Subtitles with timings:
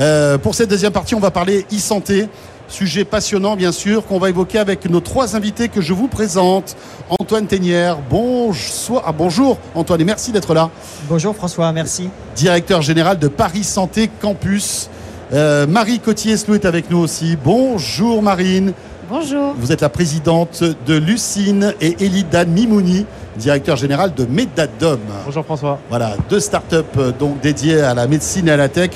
[0.00, 2.28] Euh, pour cette deuxième partie, on va parler e-santé.
[2.68, 6.74] Sujet passionnant, bien sûr, qu'on va évoquer avec nos trois invités que je vous présente.
[7.10, 10.70] Antoine Ténière, bonjour, ah, bonjour Antoine et merci d'être là.
[11.06, 12.08] Bonjour François, merci.
[12.34, 14.88] Directeur général de Paris Santé Campus.
[15.34, 17.36] Euh, Marie Cotier-Slou est avec nous aussi.
[17.42, 18.72] Bonjour Marine.
[19.10, 19.54] Bonjour.
[19.58, 23.04] Vous êtes la présidente de Lucine et Elidan Mimouni,
[23.36, 24.98] directeur général de Medadom.
[25.26, 25.78] Bonjour François.
[25.90, 28.92] Voilà, deux startups euh, donc dédiées à la médecine et à la tech.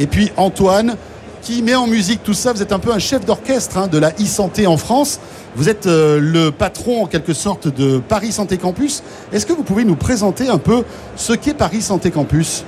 [0.00, 0.96] Et puis Antoine,
[1.42, 2.52] qui met en musique tout ça.
[2.52, 5.20] Vous êtes un peu un chef d'orchestre hein, de la e-santé en France.
[5.56, 9.02] Vous êtes euh, le patron en quelque sorte de Paris Santé Campus.
[9.32, 10.84] Est-ce que vous pouvez nous présenter un peu
[11.16, 12.64] ce qu'est Paris Santé Campus?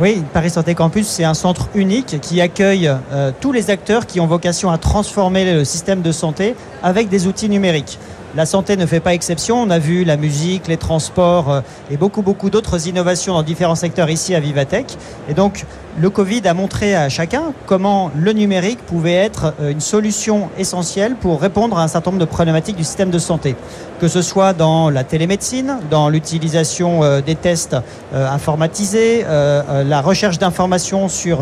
[0.00, 4.20] Oui, Paris Santé Campus, c'est un centre unique qui accueille euh, tous les acteurs qui
[4.20, 7.98] ont vocation à transformer le système de santé avec des outils numériques.
[8.34, 9.60] La santé ne fait pas exception.
[9.60, 13.74] On a vu la musique, les transports euh, et beaucoup, beaucoup d'autres innovations dans différents
[13.74, 14.86] secteurs ici à Vivatech.
[15.28, 15.66] Et donc,
[16.00, 21.16] le Covid a montré à chacun comment le numérique pouvait être euh, une solution essentielle
[21.16, 23.54] pour répondre à un certain nombre de problématiques du système de santé,
[24.00, 27.76] que ce soit dans la télémédecine, dans l'utilisation euh, des tests
[28.14, 31.40] informatisés, la recherche d'informations sur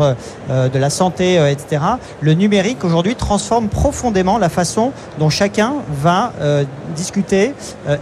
[0.49, 1.81] de la santé, etc.
[2.21, 6.31] Le numérique aujourd'hui transforme profondément la façon dont chacun va
[6.95, 7.53] discuter,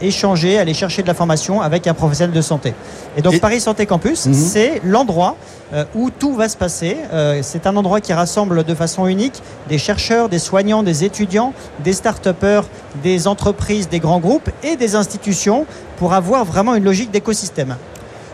[0.02, 2.74] échanger, aller chercher de l'information avec un professionnel de santé.
[3.18, 4.34] Et donc Paris Santé Campus, mhm.
[4.34, 5.36] c'est l'endroit
[5.96, 6.98] où tout va se passer.
[7.14, 11.54] Euh, c'est un endroit qui rassemble de façon unique des chercheurs, des soignants, des étudiants,
[11.84, 12.64] des start-upers,
[13.04, 15.66] des entreprises, des grands groupes et des institutions
[15.98, 17.76] pour avoir vraiment une logique d'écosystème.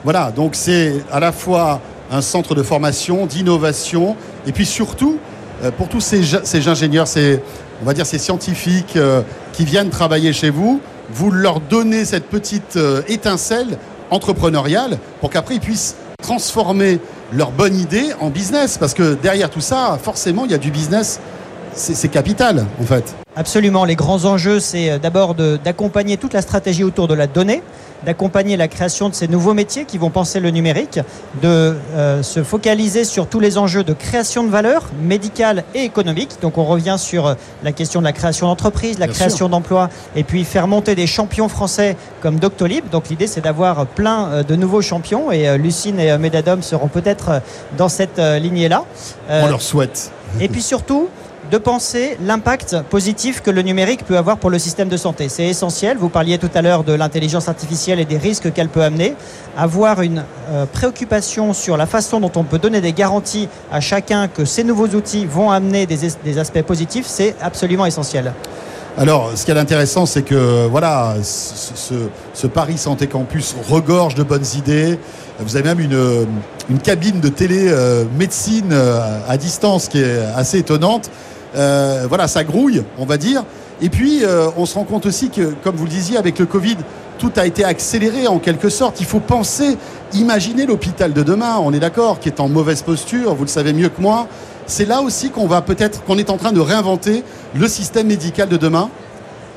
[0.03, 1.81] Voilà, donc c'est à la fois
[2.11, 4.15] un centre de formation, d'innovation,
[4.45, 5.17] et puis surtout,
[5.63, 7.41] euh, pour tous ces, ces ingénieurs, ces,
[7.81, 9.21] on va dire ces scientifiques euh,
[9.53, 10.81] qui viennent travailler chez vous,
[11.11, 13.77] vous leur donnez cette petite étincelle
[14.09, 16.99] entrepreneuriale pour qu'après ils puissent transformer
[17.31, 18.77] leur bonne idée en business.
[18.77, 21.19] Parce que derrière tout ça, forcément, il y a du business.
[21.73, 23.24] C'est capital, en fait.
[23.37, 23.83] Absolument.
[23.83, 27.61] Les grands enjeux, c'est euh, d'abord d'accompagner toute la stratégie autour de la donnée,
[28.05, 31.01] d'accompagner la création de ces nouveaux métiers qui vont penser le numérique,
[31.41, 36.37] de euh, se focaliser sur tous les enjeux de création de valeur médicale et économique.
[36.41, 40.23] Donc on revient sur euh, la question de la création d'entreprises, la création d'emplois, et
[40.23, 42.89] puis faire monter des champions français comme Doctolib.
[42.89, 47.41] Donc l'idée c'est d'avoir plein de nouveaux champions, et Lucine et Medadom seront peut-être
[47.77, 48.83] dans cette lignée-là.
[49.29, 50.11] on leur souhaite.
[50.39, 51.09] Et puis surtout,
[51.51, 55.29] de penser l'impact positif que le numérique peut avoir pour le système de santé.
[55.29, 55.97] C'est essentiel.
[55.97, 59.13] Vous parliez tout à l'heure de l'intelligence artificielle et des risques qu'elle peut amener.
[59.57, 64.27] Avoir une euh, préoccupation sur la façon dont on peut donner des garanties à chacun
[64.27, 68.33] que ces nouveaux outils vont amener des, aspects positifs, c'est absolument essentiel.
[68.97, 74.45] Alors, ce qui est intéressant, c'est que voilà, ce, Paris Santé Campus regorge de bonnes
[74.55, 74.97] idées.
[75.39, 80.59] Vous avez même une, cabine de télé euh, médecine euh, à distance qui est assez
[80.59, 81.11] étonnante.
[81.55, 83.43] Euh, voilà, ça grouille, on va dire.
[83.81, 86.45] Et puis, euh, on se rend compte aussi que, comme vous le disiez, avec le
[86.45, 86.77] Covid,
[87.17, 88.99] tout a été accéléré en quelque sorte.
[88.99, 89.77] Il faut penser,
[90.13, 93.73] imaginer l'hôpital de demain, on est d'accord, qui est en mauvaise posture, vous le savez
[93.73, 94.27] mieux que moi.
[94.67, 97.23] C'est là aussi qu'on va peut-être, qu'on est en train de réinventer
[97.53, 98.89] le système médical de demain.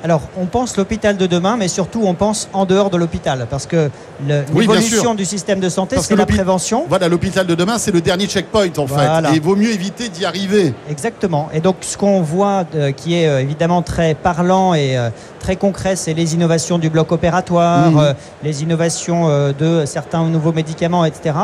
[0.04, 3.66] Alors, on pense l'hôpital de demain, mais surtout on pense en dehors de l'hôpital, parce
[3.66, 3.90] que
[4.26, 6.84] l'évolution du système de santé, c'est la prévention.
[6.88, 10.08] Voilà, l'hôpital de demain, c'est le dernier checkpoint en fait, et il vaut mieux éviter
[10.08, 10.74] d'y arriver.
[10.88, 11.48] Exactement.
[11.52, 15.56] Et donc, ce qu'on voit, euh, qui est euh, évidemment très parlant et euh, très
[15.56, 18.14] concret, c'est les innovations du bloc opératoire, mhm.
[18.44, 21.34] les innovations de certains nouveaux médicaments, etc.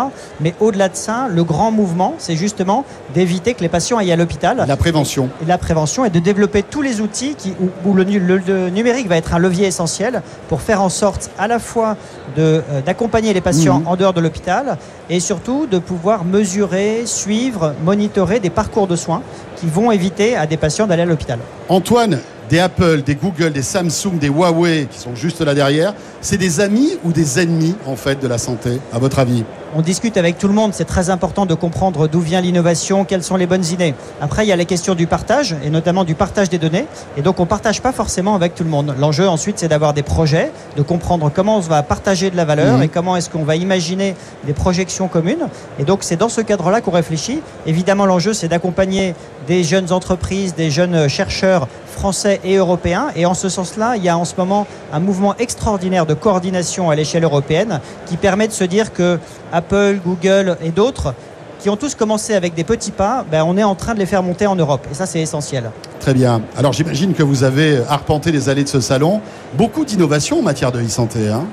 [0.40, 2.84] Mais au-delà de ça, le grand mouvement, c'est justement
[3.14, 4.64] d'éviter que les patients aillent à l'hôpital.
[4.66, 5.28] La prévention.
[5.42, 7.54] Et la prévention, et de développer tous les outils qui,
[7.84, 11.48] où, le, le le numérique va être un levier essentiel pour faire en sorte à
[11.48, 11.96] la fois
[12.38, 13.88] euh, d'accompagner les patients mhm.
[13.88, 14.76] en dehors de l'hôpital
[15.10, 19.22] et surtout de pouvoir mesurer, suivre, monitorer des parcours de soins
[19.56, 21.38] qui vont éviter à des patients d'aller à l'hôpital.
[21.68, 22.20] Antoine,
[22.54, 26.60] des Apple, des Google, des Samsung, des Huawei qui sont juste là derrière, c'est des
[26.60, 29.42] amis ou des ennemis en fait de la santé, à votre avis?
[29.76, 30.70] On discute avec tout le monde.
[30.72, 33.92] C'est très important de comprendre d'où vient l'innovation, quelles sont les bonnes idées.
[34.20, 36.86] Après, il y a la question du partage, et notamment du partage des données.
[37.16, 38.94] Et donc, on ne partage pas forcément avec tout le monde.
[39.00, 42.76] L'enjeu, ensuite, c'est d'avoir des projets, de comprendre comment on va partager de la valeur
[42.76, 42.82] Mhm.
[42.84, 44.14] et comment est-ce qu'on va imaginer
[44.46, 45.48] des projections communes.
[45.80, 47.40] Et donc, c'est dans ce cadre-là qu'on réfléchit.
[47.66, 49.16] Évidemment, l'enjeu, c'est d'accompagner
[49.48, 53.08] des jeunes entreprises, des jeunes chercheurs français et européens.
[53.16, 56.90] Et en ce sens-là, il y a en ce moment un mouvement extraordinaire de coordination
[56.90, 59.18] à l'échelle européenne qui permet de se dire que
[59.52, 61.14] Apple, Google et d'autres
[61.60, 64.04] qui ont tous commencé avec des petits pas, ben, on est en train de les
[64.04, 64.86] faire monter en Europe.
[64.90, 65.70] Et ça, c'est essentiel.
[65.98, 66.42] Très bien.
[66.58, 69.22] Alors j'imagine que vous avez arpenté les allées de ce salon.
[69.54, 71.30] Beaucoup d'innovations en matière de e-santé.
[71.30, 71.46] Hein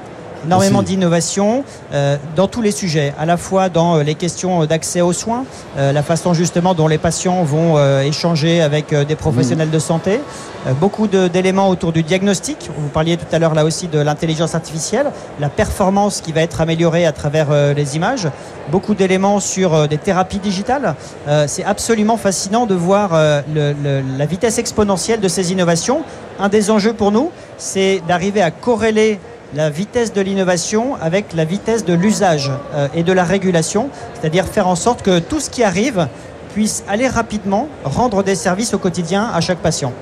[0.46, 5.02] énormément d'innovation euh, dans tous les sujets, à la fois dans euh, les questions d'accès
[5.02, 5.46] aux soins,
[5.78, 9.80] euh, la façon justement dont les patients vont euh, échanger avec euh, des professionnels de
[9.80, 10.20] santé,
[10.68, 12.70] euh, beaucoup d'éléments autour du diagnostic.
[12.78, 15.08] Vous parliez tout à l'heure là aussi de l'intelligence artificielle,
[15.40, 18.28] la performance qui va être améliorée à travers euh, les images,
[18.72, 20.96] beaucoup d'éléments sur euh, des thérapies digitales.
[21.28, 26.02] Euh, C'est absolument fascinant de voir euh, le- le- la vitesse exponentielle de ces innovations.
[26.40, 29.20] Un des enjeux pour nous, c'est d'arriver à corréler
[29.54, 33.90] la vitesse de l'innovation avec la vitesse de l'usage euh, et de la régulation,
[34.20, 36.08] c'est-à-dire faire en sorte que tout ce qui arrive
[36.54, 39.94] puisse aller rapidement rendre des services au quotidien à chaque patient.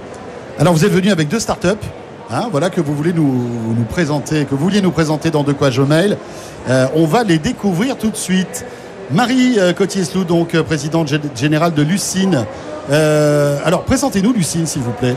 [0.59, 1.67] Alors vous êtes venu avec deux startups.
[2.31, 3.49] Hein, voilà que vous voulez nous,
[3.89, 6.15] présenter, que vous vouliez nous présenter dans De quoi je mail.
[6.69, 8.65] Euh, on va les découvrir tout de suite.
[9.11, 12.45] Marie euh, Cotier-Slou, donc présidente gé- générale de Lucine.
[13.65, 15.15] Alors présentez-nous Lucine, s'il vous plaît.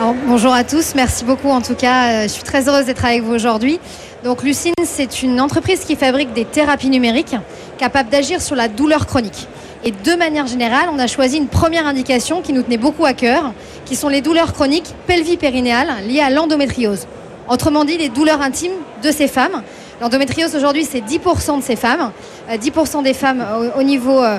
[0.00, 2.10] Bonjour à tous, merci beaucoup en tout cas.
[2.10, 3.80] Euh, Je suis très heureuse d'être avec vous aujourd'hui.
[4.22, 7.34] Donc Lucine, c'est une entreprise qui fabrique des thérapies numériques
[7.78, 9.48] capables d'agir sur la douleur chronique.
[9.84, 13.12] Et de manière générale, on a choisi une première indication qui nous tenait beaucoup à
[13.12, 13.52] cœur,
[13.86, 17.08] qui sont les douleurs chroniques pelvipérinéales liées à l'endométriose.
[17.48, 19.62] Autrement dit, les douleurs intimes de ces femmes.
[20.00, 22.12] L'endométriose aujourd'hui, c'est 10% de ces femmes,
[22.48, 23.44] euh, 10% des femmes
[23.76, 24.38] au, au niveau euh,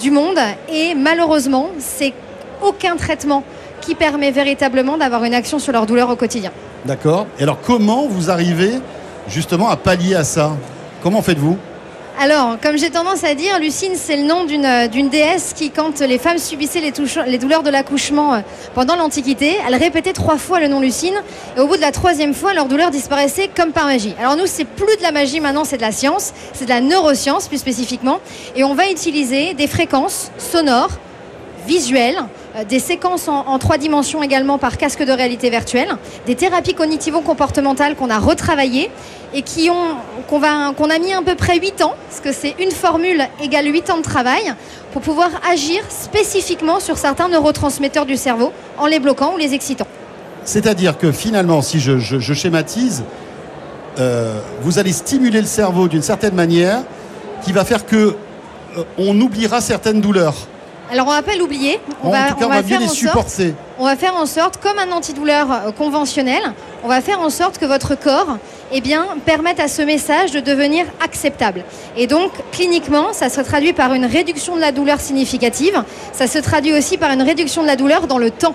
[0.00, 0.38] du monde.
[0.72, 2.12] Et malheureusement, c'est
[2.62, 3.42] aucun traitement
[3.80, 6.52] qui permet véritablement d'avoir une action sur leur douleur au quotidien.
[6.84, 7.26] D'accord.
[7.38, 8.72] Et alors comment vous arrivez
[9.28, 10.52] justement à pallier à ça?
[11.02, 11.56] Comment faites-vous?
[12.22, 16.00] Alors, comme j'ai tendance à dire, Lucine, c'est le nom d'une euh, déesse qui, quand
[16.00, 18.38] les femmes subissaient les, douleurs de l'accouchement euh,
[18.74, 21.14] pendant l'Antiquité, elle répétait trois fois le nom Lucine,
[21.56, 24.14] et au bout de la troisième fois, leur douleur disparaissait comme par magie.
[24.20, 26.82] Alors nous, c'est plus de la magie maintenant, c'est de la science, c'est de la
[26.82, 28.20] neuroscience plus spécifiquement,
[28.54, 30.98] et on va utiliser des fréquences sonores,
[31.66, 32.22] visuelles,
[32.68, 38.10] des séquences en, trois dimensions également par casque de réalité virtuelle, des thérapies cognitivo-comportementales qu'on
[38.10, 38.90] a retravaillées
[39.32, 39.96] et qui ont
[40.28, 40.42] qu'on
[40.90, 43.98] a mis à peu près 8 ans, parce que c'est une formule égale 8 ans
[43.98, 44.54] de travail,
[44.92, 49.86] pour pouvoir agir spécifiquement sur certains neurotransmetteurs du cerveau en les bloquant ou les excitant.
[50.44, 53.04] C'est-à-dire que finalement, si je schématise,
[53.98, 56.82] euh, vous allez stimuler le cerveau d'une certaine manière
[57.42, 58.16] qui va faire que
[58.76, 60.34] euh, on oubliera certaines douleurs.
[60.90, 62.80] Alors on va pas l'oublier, on va, tout cas, on on va va mieux faire
[62.80, 63.54] les en sorte supporter.
[63.78, 66.42] on va faire en sorte, comme un antidouleur euh, conventionnel,
[66.82, 68.38] on va faire en sorte que votre corps
[68.72, 71.64] eh bien, permette à ce message de devenir acceptable.
[71.96, 75.82] Et donc, cliniquement, ça se traduit par une réduction de la douleur significative.
[76.12, 78.54] Ça se traduit aussi par une réduction de la douleur dans le temps.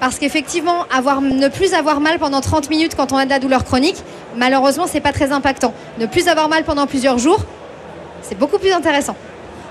[0.00, 3.38] Parce qu'effectivement, avoir, ne plus avoir mal pendant 30 minutes quand on a de la
[3.38, 4.02] douleur chronique,
[4.36, 5.74] malheureusement, c'est pas très impactant.
[5.98, 7.40] Ne plus avoir mal pendant plusieurs jours,
[8.22, 9.16] c'est beaucoup plus intéressant.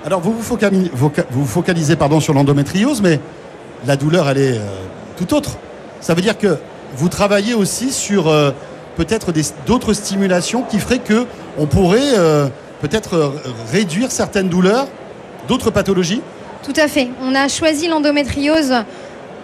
[0.03, 3.19] Alors vous vous focalisez, pardon, sur l'endométriose, mais
[3.85, 4.67] la douleur, elle est euh,
[5.15, 5.57] tout autre.
[5.99, 6.57] Ça veut dire que
[6.95, 8.51] vous travaillez aussi sur euh,
[8.95, 9.31] peut-être
[9.67, 11.25] d'autres stimulations qui feraient que
[11.57, 12.47] on pourrait euh,
[12.81, 13.33] peut-être
[13.71, 14.87] réduire certaines douleurs,
[15.47, 16.21] d'autres pathologies?
[16.63, 17.09] Tout à fait.
[17.21, 18.73] On a choisi l'endométriose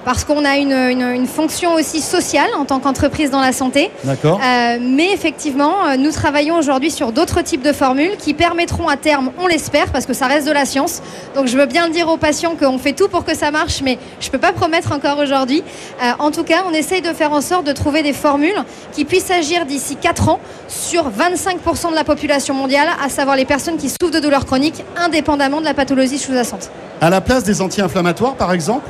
[0.05, 3.91] parce qu'on a une, une- une fonction aussi sociale en tant qu'entreprise dans la santé.
[4.03, 4.39] D'accord.
[4.43, 8.95] Euh, mais effectivement, euh, nous travaillons aujourd'hui sur d'autres types de formules qui permettront à
[8.97, 11.01] terme, on l'espère, parce que ça reste de la science.
[11.35, 13.97] Donc je veux bien dire aux patients qu'on fait tout pour que ça marche, mais
[14.19, 15.63] je ne peux pas promettre encore aujourd'hui.
[16.01, 18.63] Euh, en tout cas, on essaye de faire en sorte de trouver des formules
[18.93, 23.45] qui puissent agir d'ici 4 ans sur 25% de la population mondiale, à savoir les
[23.45, 26.69] personnes qui souffrent de douleurs chroniques, indépendamment de la pathologie sous-jacente.
[27.01, 28.87] À la place des anti-inflammatoires, par exemple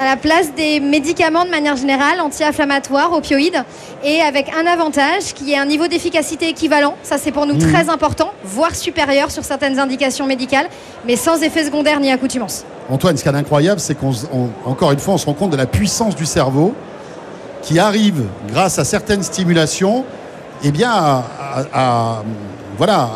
[0.00, 3.64] à la place des médicaments de manière générale, anti-inflammatoires, opioïdes,
[4.04, 6.94] et avec un avantage qui est un niveau d'efficacité équivalent.
[7.02, 7.70] Ça, c'est pour nous Mmh.
[7.72, 10.66] très important, voire supérieur sur certaines indications médicales,
[11.06, 12.64] mais sans effet secondaire ni accoutumance.
[12.90, 15.66] Antoine, ce qui est incroyable, c'est qu'encore une fois, on se rend compte de la
[15.66, 16.74] puissance du cerveau
[17.62, 20.04] qui arrive, grâce à certaines stimulations,
[20.62, 21.24] eh bien, à,
[21.54, 21.64] à-
[22.18, 22.22] à-
[22.76, 23.08] voilà,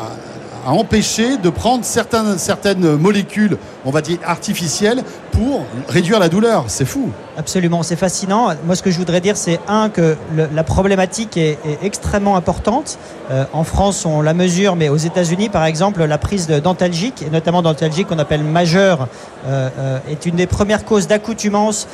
[0.67, 6.65] à empêcher de prendre certaines, certaines molécules, on va dire artificielles, pour réduire la douleur.
[6.69, 7.11] C'est fou.
[7.39, 8.49] Absolument, c'est fascinant.
[8.67, 12.37] Moi, ce que je voudrais dire, c'est un que le, la problématique est, est extrêmement
[12.37, 12.99] importante.
[13.31, 17.31] Euh, en France, on la mesure, mais aux États-Unis, par exemple, la prise d'antalgique, et
[17.31, 19.09] notamment d'antalgique qu'on appelle majeure,
[19.47, 21.87] euh, euh, est une des premières causes d'accoutumance,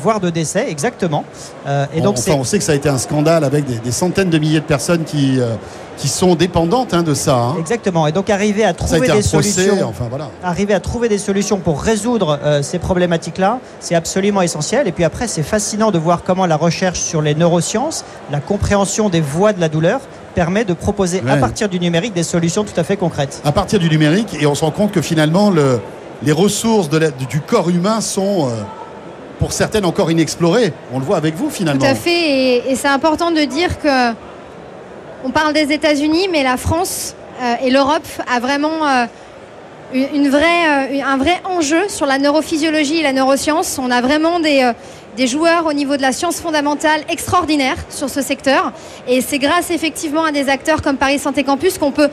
[0.00, 1.24] voire, de décès, exactement.
[1.66, 3.92] Et On- donc, enfin, on sait que ça a été un scandale avec des, des
[3.92, 5.40] centaines de milliers de personnes qui,
[5.96, 7.36] qui sont dépendantes hein, de ça.
[7.36, 7.56] hein.
[7.58, 8.06] exactement.
[8.06, 9.50] Et donc, arriver à Ça a trouver été un des procès.
[9.50, 9.88] solutions.
[9.88, 10.28] Enfin voilà.
[10.44, 14.86] arriver à trouver des solutions pour résoudre euh, ces problématiques-là, c'est absolument essentiel.
[14.88, 19.08] Et puis après, c'est fascinant de voir comment la recherche sur les neurosciences, la compréhension
[19.08, 20.00] des voies de la douleur,
[20.34, 23.40] permet de proposer à partir du numérique des solutions tout à fait concrètes.
[23.44, 25.80] À partir du numérique, et on se rend compte que finalement, le-
[26.22, 28.52] les ressources de la- du corps humain sont, euh,
[29.38, 30.72] pour certaines, encore inexplorées.
[30.94, 31.80] On le voit avec vous finalement.
[31.80, 32.10] Tout à fait,
[32.56, 34.12] et, et c'est important de dire que
[35.24, 39.04] on parle des États-Unis, mais la France euh, et l'Europe a vraiment euh,
[39.94, 43.78] euh, un vrai enjeu sur la neurophysiologie et la neuroscience.
[43.82, 44.72] On a vraiment des, euh,
[45.16, 48.72] des joueurs au niveau de la science fondamentale extraordinaires sur ce secteur,
[49.06, 52.08] et c'est grâce effectivement à des acteurs comme Paris Santé Campus qu'on peut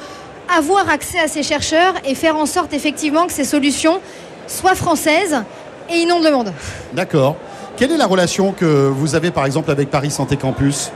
[0.58, 4.02] avoir accès à ces chercheurs et faire en sorte effectivement que ces solutions
[4.48, 5.44] soient françaises
[5.90, 6.54] et inondent le monde.
[6.94, 7.36] D'accord.
[7.78, 10.92] Quelle est la relation que vous avez par exemple avec Paris Santé Campus?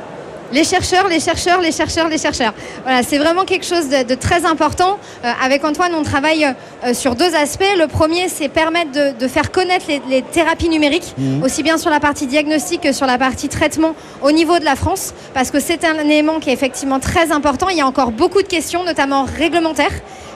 [0.53, 2.53] Les chercheurs, les chercheurs, les chercheurs, les chercheurs.
[2.83, 4.99] Voilà, c'est vraiment quelque chose de, de très important.
[5.25, 7.63] Euh, avec Antoine, on travaille euh, sur deux aspects.
[7.77, 11.41] Le premier, c'est permettre de, de faire connaître les, les thérapies numériques, Mhm.
[11.43, 14.75] aussi bien sur la partie diagnostic que sur la partie traitement au niveau de la
[14.75, 17.69] France, parce que c'est un élément qui est effectivement très important.
[17.69, 19.91] Il y a encore beaucoup de questions, notamment réglementaires,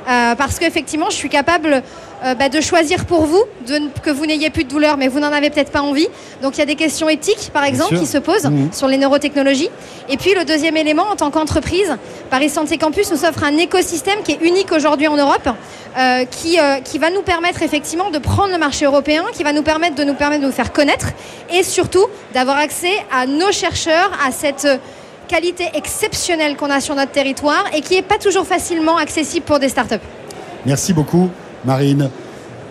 [0.10, 1.84] euh, parce qu'effectivement, je suis capable
[2.26, 5.20] euh, bah, de choisir pour vous de, que vous n'ayez plus de douleur, mais vous
[5.20, 6.08] n'en avez peut-être pas envie.
[6.42, 8.70] Donc il y a des questions éthiques, par exemple, qui se posent Mhm.
[8.74, 9.70] sur les neurotechnologies.
[10.10, 11.96] Et puis le deuxième élément, en tant qu'entreprise,
[12.30, 15.48] Paris Santé Campus nous offre un écosystème qui est unique aujourd'hui en Europe,
[15.98, 19.54] euh, qui, euh, qui va nous permettre effectivement de prendre le marché européen, qui va
[19.54, 21.08] nous permettre de nous permettre de nous faire connaître
[21.54, 24.68] et surtout d'avoir accès à nos chercheurs, à cette
[25.28, 29.60] qualité exceptionnelle qu'on a sur notre territoire et qui n'est pas toujours facilement accessible pour
[29.60, 29.96] des startups.
[30.66, 31.30] Merci beaucoup,
[31.68, 32.10] Marine.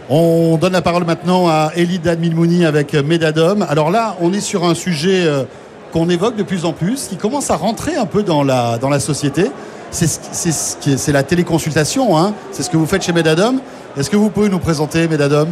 [0.09, 3.61] On donne la parole maintenant à Elida Milmouni avec Medadom.
[3.69, 5.45] Alors là, on est sur un sujet euh,
[5.93, 8.89] qu'on évoque de plus en plus, qui commence à rentrer un peu dans la, dans
[8.89, 9.51] la société.
[9.91, 12.33] C'est la téléconsultation, hein.
[12.53, 13.57] c'est ce que vous faites chez Medadom.
[13.99, 15.49] Est-ce que vous pouvez nous présenter Medadom?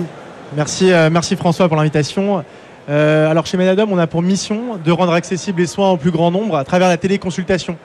[0.57, 2.43] Merci, euh, merci François pour l'invitation.
[2.89, 6.11] Euh, alors chez Medadom, on a pour mission de rendre accessibles les soins au plus
[6.11, 7.77] grand nombre à travers la téléconsultation.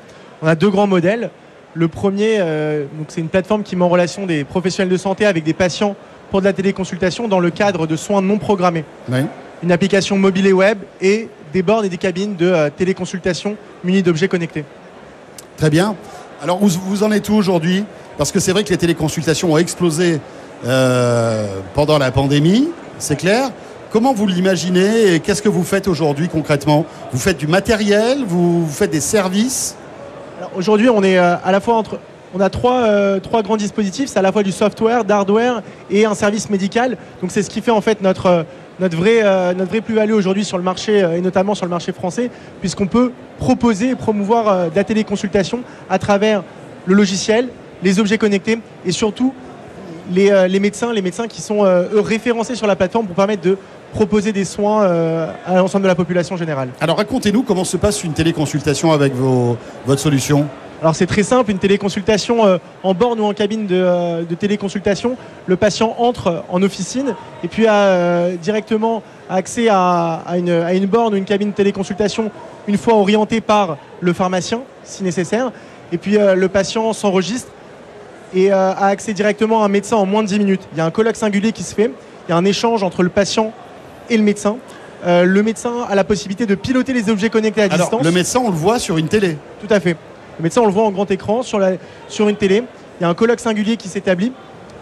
[0.42, 1.30] On a deux grands modèles.
[1.76, 5.26] Le premier, euh, donc c'est une plateforme qui met en relation des professionnels de santé
[5.26, 5.96] avec des patients
[6.32, 8.86] pour de la téléconsultation dans le cadre de soins non programmés.
[9.10, 9.20] Oui.
[9.62, 14.04] Une application mobile et web et des bornes et des cabines de euh, téléconsultation munies
[14.04, 14.66] d'objets connectés.
[15.58, 15.96] Très bien.
[16.42, 17.84] Alors, où vous en êtes où aujourd'hui?
[18.18, 20.20] Parce que c'est vrai que les téléconsultations ont explosé
[20.66, 23.52] euh, pendant la pandémie, c'est clair.
[23.92, 26.86] Comment vous l'imaginez et qu'est-ce que vous faites aujourd'hui concrètement?
[27.12, 28.24] Vous faites du matériel?
[28.26, 29.76] Vous, vous faites des services?
[30.56, 32.00] Aujourd'hui, on est euh, à la fois entre.
[32.34, 36.06] On a trois, euh, trois grands dispositifs, c'est à la fois du software, d'hardware et
[36.06, 36.96] un service médical.
[37.22, 38.44] Donc c'est ce qui fait en fait notre, euh,
[38.80, 42.30] notre vraie, plus-value aujourd'hui sur le marché et notamment sur le marché français,
[42.60, 46.44] puisqu'on peut proposer et promouvoir euh, de la téléconsultation à travers
[46.86, 47.50] le logiciel,
[47.82, 49.34] les objets connectés et surtout
[50.12, 51.62] les, les médecins, les médecins qui sont
[51.94, 53.60] référencés sur la plateforme pour permettre de
[53.92, 56.70] proposer des soins euh, à l'ensemble de la population générale.
[56.80, 60.48] Alors, racontez-nous comment se passe une téléconsultation avec vos, votre solution.
[60.82, 64.34] Alors c'est très simple, une téléconsultation euh, en borne ou en cabine de, euh, de
[64.34, 65.18] téléconsultation.
[65.46, 70.74] Le patient entre en officine et puis a euh, directement accès à, à une, à
[70.74, 72.32] une borne ou une cabine de téléconsultation
[72.68, 75.52] une fois orienté par le pharmacien si nécessaire.
[75.92, 77.52] Et puis le patient s'enregistre
[78.36, 80.62] et a accès directement à un médecin en moins de 10 minutes.
[80.74, 81.92] Il y a un colloque singulier qui se fait,
[82.28, 83.54] il y a un échange entre le patient
[84.10, 84.58] et le médecin.
[85.06, 88.04] Euh, le médecin a la possibilité de piloter les objets connectés à Alors, distance.
[88.04, 89.38] le médecin, on le voit sur une télé.
[89.66, 89.96] Tout à fait.
[90.38, 91.72] Le médecin, on le voit en grand écran sur, la,
[92.08, 92.64] sur une télé.
[93.00, 94.34] Il y a un colloque singulier qui s'établit.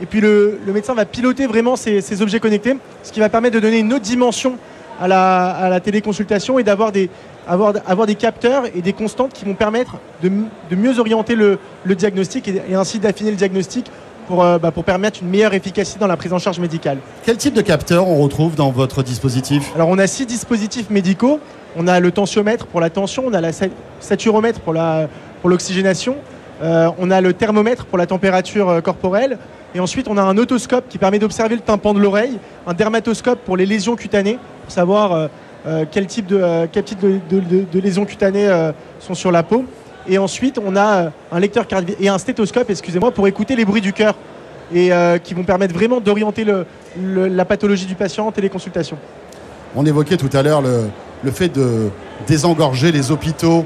[0.02, 3.30] Et puis le, le médecin va piloter vraiment ces, ces objets connectés, ce qui va
[3.30, 4.58] permettre de donner une autre dimension
[5.00, 7.10] à la, à la téléconsultation et d'avoir des,
[7.48, 10.32] avoir, avoir des capteurs et des constantes qui vont permettre de,
[10.76, 13.92] mieux orienter le, le diagnostic et, et ainsi d'affiner le diagnostic
[14.28, 16.98] pour, euh, bah, pour permettre une meilleure efficacité dans la prise en charge médicale.
[17.26, 21.40] Quel type de capteur on retrouve dans votre dispositif Alors on a six dispositifs médicaux.
[21.80, 23.68] On a le tensiomètre pour la tension, on a la sa-
[24.00, 24.74] saturomètre pour
[25.50, 26.16] l'oxygénation,
[26.64, 29.38] euh, on a le thermomètre pour la température euh, corporelle,
[29.76, 33.40] et ensuite on a un otoscope qui permet d'observer le tympan de l'oreille, un dermatoscope
[33.46, 35.30] pour les lésions cutanées, pour savoir
[35.68, 39.32] euh, quel type de quel type de, de- de- de lésions cutanées euh, sont sur
[39.32, 39.66] la peau.
[40.10, 43.66] Et ensuite on a euh, un lecteur cardiaque et un stéthoscope, excusez-moi, pour écouter les
[43.66, 44.16] bruits du cœur.
[44.74, 46.46] et euh, qui vont permettre vraiment d'orienter
[47.00, 48.98] la pathologie du patient en téléconsultation.
[49.76, 50.90] On évoquait tout à l'heure le,
[51.24, 51.90] le fait de
[52.28, 53.66] désengorger les hôpitaux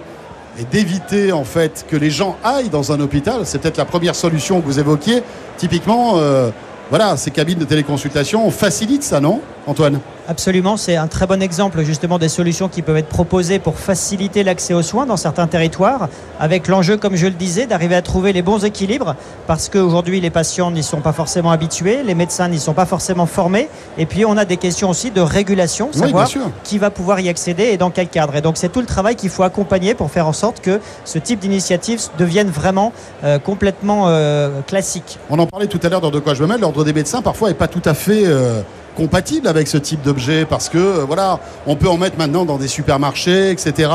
[0.59, 3.41] et d'éviter en fait que les gens aillent dans un hôpital.
[3.45, 5.23] C'est peut-être la première solution que vous évoquiez.
[5.57, 6.49] Typiquement, euh,
[6.89, 11.41] voilà, ces cabines de téléconsultation, on facilite ça, non, Antoine Absolument, c'est un très bon
[11.41, 15.47] exemple justement des solutions qui peuvent être proposées pour faciliter l'accès aux soins dans certains
[15.47, 16.07] territoires,
[16.39, 19.15] avec l'enjeu, comme je le disais, d'arriver à trouver les bons équilibres,
[19.47, 23.25] parce qu'aujourd'hui les patients n'y sont pas forcément habitués, les médecins n'y sont pas forcément
[23.25, 26.49] formés, et puis on a des questions aussi de régulation, Oui, savoir sûr.
[26.63, 28.35] qui va pouvoir y accéder et dans quel cadre.
[28.35, 31.19] Et donc c'est tout le travail qu'il faut accompagner pour faire en sorte que ce
[31.19, 35.19] type d'initiative devienne vraiment euh, complètement euh, classique.
[35.29, 36.61] On en parlait tout à l'heure dans De quoi je me mêle.
[36.61, 38.61] L'ordre des médecins parfois est pas tout à fait euh,
[38.95, 42.57] compatible avec ce type d'objet parce que euh, voilà, on peut en mettre maintenant dans
[42.57, 43.89] des supermarchés, etc.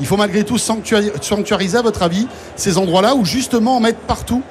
[0.00, 4.00] Il faut malgré tout sanctuari- sanctuariser, à votre avis, ces endroits-là ou justement en mettre
[4.00, 4.42] partout.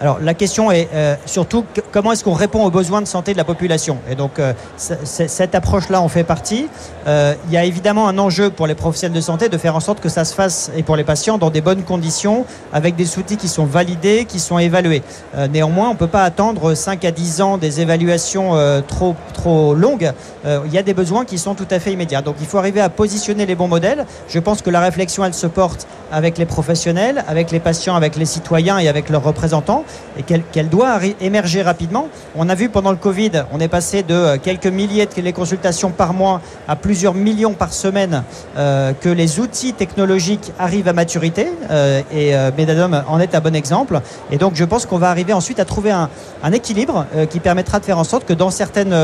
[0.00, 3.38] Alors la question est euh, surtout comment est-ce qu'on répond aux besoins de santé de
[3.38, 3.98] la population?
[4.10, 6.66] Et donc euh, cette approche-là en fait partie.
[7.06, 9.80] Euh, il y a évidemment un enjeu pour les professionnels de santé de faire en
[9.80, 13.18] sorte que ça se fasse et pour les patients dans des bonnes conditions, avec des
[13.18, 15.02] outils qui sont validés, qui sont évalués.
[15.50, 20.12] Néanmoins, on ne peut pas attendre 5 à 10 ans des évaluations trop, trop longues.
[20.44, 22.22] Il y a des besoins qui sont tout à fait immédiats.
[22.22, 24.06] Donc il faut arriver à positionner les bons modèles.
[24.28, 28.16] Je pense que la réflexion, elle se porte avec les professionnels, avec les patients, avec
[28.16, 29.84] les citoyens et avec leurs représentants
[30.18, 32.08] et qu'elle doit émerger rapidement.
[32.36, 35.90] On a vu pendant le Covid, on est passé de euh, quelques milliers de téléconsultations
[35.90, 38.22] par mois à plusieurs millions par semaine,
[38.56, 43.40] euh, que les outils technologiques arrivent à maturité euh, et euh, Medadom en est un
[43.40, 44.00] bon exemple.
[44.30, 46.08] Et donc je pense qu'on va arriver ensuite à trouver un,
[46.42, 48.94] un équilibre qui permettra de faire en sorte que dans certaines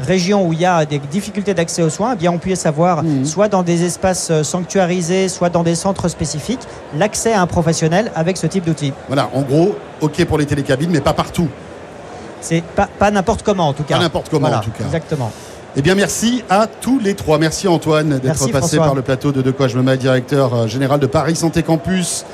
[0.00, 3.02] régions où il y a des difficultés d'accès aux soins, eh bien on puisse avoir
[3.24, 6.37] soit dans des espaces sanctuarisés, soit dans des centres spécifiques,
[6.96, 8.92] l'accès à un professionnel avec ce type d'outils.
[9.08, 11.48] Voilà, en gros, ok pour les télécabines, mais pas partout.
[12.40, 13.96] C'est pas, pas n'importe comment en tout cas.
[13.96, 14.84] Pas n'importe comment, Voilà, en tout cas.
[14.84, 15.32] Exactement.
[15.76, 17.38] Eh bien, merci à tous les trois.
[17.38, 18.84] Merci Antoine d'être Merci, passé François.
[18.86, 21.62] par le plateau de De quoi je me mêle, directeur euh, général de Paris Santé
[21.62, 22.24] Campus.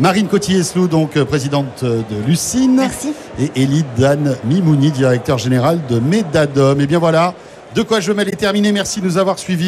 [0.00, 2.76] Marine Cotillet-Slou, donc euh, présidente euh, de Lucine.
[2.76, 3.12] Merci.
[3.38, 6.78] Et Elie Dan Mimouni, directeur général de Medadom.
[6.80, 7.34] Et bien voilà,
[7.74, 8.72] De quoi je me mêle est terminé.
[8.72, 9.60] Merci de nous avoir suivis.